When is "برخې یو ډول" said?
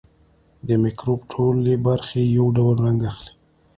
1.87-2.75